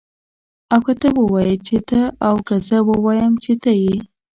او 0.73 0.79
که 0.85 0.93
ته 1.01 1.07
ووايي 1.17 1.57
چې 1.67 1.77
ته 1.89 1.99
او 2.27 2.35
که 2.47 2.55
زه 2.67 2.77
ووایم 2.89 3.33
چه 3.43 3.51
ته 3.63 3.71
يې 3.81 3.95